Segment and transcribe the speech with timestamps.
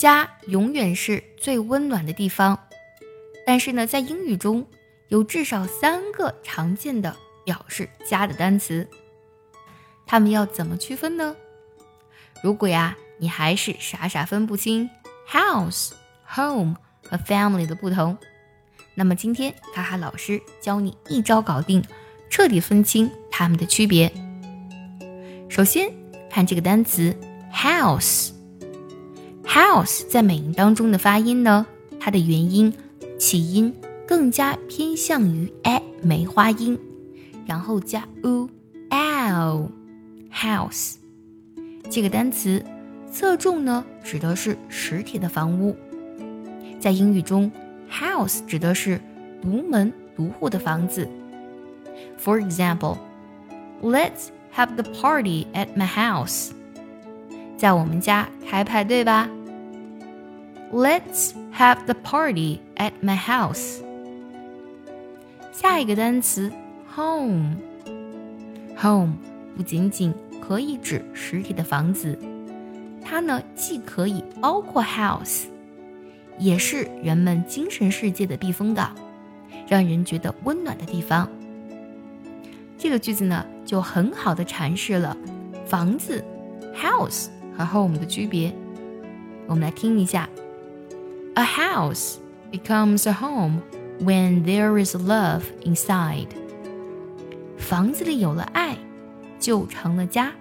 [0.00, 2.58] 家永远是最温暖的地方。
[3.44, 4.66] 但是呢，在英语中
[5.08, 7.14] 有至少三个常见的
[7.44, 8.88] 表示家的单词，
[10.06, 11.36] 它们要怎么区分呢？
[12.42, 14.88] 如果呀，你还是傻傻分不清
[15.28, 15.90] house、
[16.26, 18.16] home 和 family 的不同，
[18.94, 21.84] 那么今天卡卡老师教你一招搞定，
[22.30, 24.10] 彻底分清它们的区别。
[25.50, 25.92] 首先
[26.30, 27.14] 看这个单词
[27.52, 28.30] house
[29.52, 31.66] House 在美音当中的发音呢，
[31.98, 32.72] 它的元音。
[33.18, 33.74] 起音
[34.06, 36.78] 更加偏向于 a 梅花音，
[37.44, 38.48] 然后加 u，ow，house
[41.90, 42.64] 这个单词
[43.12, 45.76] 侧重呢，指的是实体的房屋。
[46.78, 47.52] 在英语中
[47.90, 48.98] ，house 指的是
[49.42, 51.06] 独门独户的房子。
[52.18, 56.52] For example，let's have the party at my house，
[57.58, 59.28] 在我们家开派对吧。
[60.72, 63.80] Let's have the party at my house。
[65.50, 66.52] 下一个单词
[66.94, 67.54] home，home
[69.56, 72.16] 不仅仅可以指实体的房子，
[73.04, 75.46] 它呢既可以包括 house，
[76.38, 78.94] 也是人们精神世界的避风港，
[79.66, 81.28] 让人觉得温暖的地方。
[82.78, 85.16] 这个句子呢就很好的阐释了
[85.66, 86.24] 房子
[86.76, 87.26] house
[87.58, 88.54] 和 home 的区别。
[89.48, 90.28] 我们来听一下。
[91.39, 92.17] A house
[92.51, 93.61] becomes a home
[93.99, 96.29] when there is love inside.
[97.57, 98.77] 房子里有了爱，
[99.39, 100.31] 就成了家。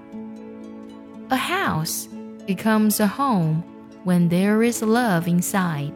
[1.28, 2.06] A house
[2.46, 3.62] becomes a home
[4.04, 5.92] when there is love inside.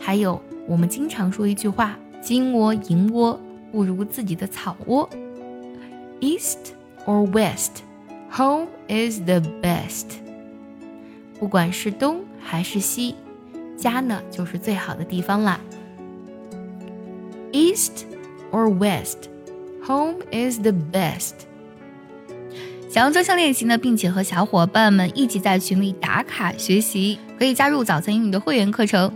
[0.00, 3.38] 还有，我们经常说一句话：“金窝银窝
[3.70, 5.08] 不如自己的草窝。”
[6.20, 6.72] East
[7.06, 7.82] or west,
[8.30, 10.06] home is the best.
[11.39, 13.15] 不管是东还是西，
[13.77, 15.59] 家呢就是最好的地方啦。
[17.51, 18.05] East
[18.51, 19.29] or West,
[19.85, 21.33] home is the best。
[22.89, 29.11] 想要专项练习呢，并且和小伙伴们一起在群里打卡学习，可以加入早餐英语的会员课程。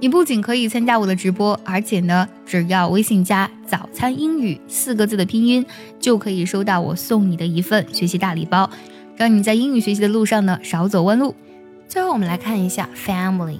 [0.00, 5.64] 你不仅可以参加我的直播，而且呢，只要微信加“早餐英语”四个字的拼音，
[5.98, 8.68] 就可以收到我送你的一份学习大礼包，
[9.16, 11.34] 让你在英语学习的路上呢少走弯路。
[11.86, 13.58] 最后，我们来看一下 family。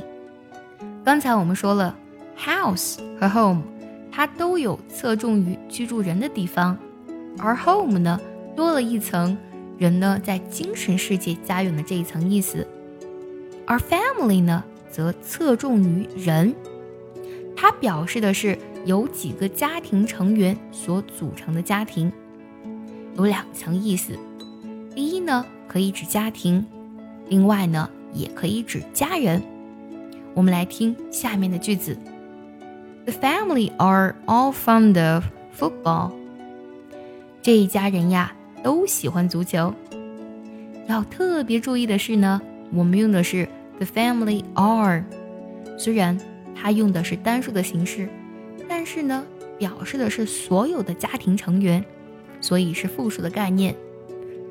[1.05, 1.97] 刚才我们说了
[2.37, 3.63] ，house 和 home，
[4.11, 6.77] 它都有侧重于居住人的地方，
[7.39, 8.21] 而 home 呢，
[8.57, 9.37] 多了一层
[9.79, 12.67] 人呢在精神世界家园的这一层意思，
[13.67, 16.55] 而 family 呢，则侧重于人，
[17.55, 22.11] 它表示的是由几个家庭成员所组成的家庭，
[23.17, 24.19] 有两层意思。
[24.95, 26.65] 第一呢，可以指家庭，
[27.29, 27.89] 另外呢。
[28.17, 29.43] 也可以指家人。
[30.35, 31.99] 我们来听下面的句子
[33.05, 35.25] ：The family are all fond of
[35.59, 36.13] football。
[37.43, 39.75] 这一家人呀都喜欢足球。
[40.87, 42.41] 要特别注意的是呢，
[42.73, 45.05] 我们用的是 the family are，
[45.77, 46.17] 虽然
[46.55, 48.09] 它用的是单数的形式，
[48.69, 49.27] 但是呢
[49.59, 51.85] 表示的是所有的家庭成员，
[52.41, 53.75] 所以是复数的概念。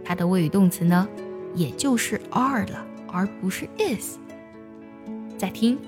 [0.04, 1.08] 它的谓语动词呢，
[1.54, 2.84] 也就是 are 了。
[3.10, 4.18] 而不是 is。
[5.38, 5.78] 再听，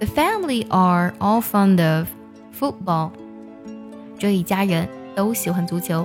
[0.00, 2.08] The family are all fond of
[2.52, 3.12] football。
[4.18, 6.04] 这一家人都喜欢足球。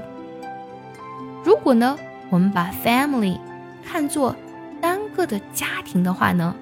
[1.43, 1.97] 如果呢，
[2.29, 3.39] 我们把 family
[3.83, 4.35] 看作
[4.79, 6.55] 单个的家庭的话呢，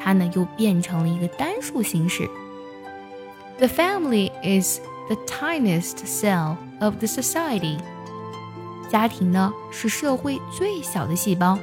[0.00, 2.26] 它呢又变成了一个单数形式。
[3.58, 7.78] The family is the tiniest cell of the society。
[8.89, 11.57] 家庭呢是社会最小的细胞。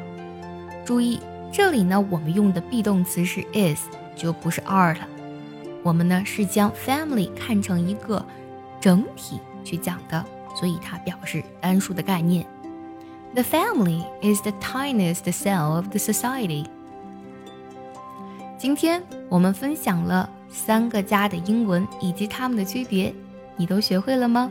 [0.84, 1.20] 注意。
[1.53, 5.09] 这里呢，我们用的 be 动词是 is，就不是 are 了。
[5.82, 8.22] 我们呢是将 family 看成一个
[8.78, 10.22] 整体去讲的，
[10.54, 12.44] 所以它表示单数的概念。
[13.32, 16.67] The family is the tiniest cell of the society。
[18.58, 23.14] 今天我们分享了三个家的英文以及它们的区别，
[23.56, 24.50] 你都学会了吗？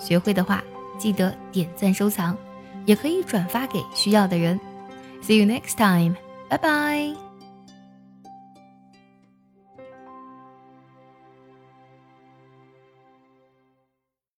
[0.00, 0.64] 学会的话，
[0.98, 2.36] 记得点赞收藏，
[2.84, 4.58] 也可以转发给需要的人。
[5.22, 6.14] See you next time.
[6.48, 7.27] Bye bye.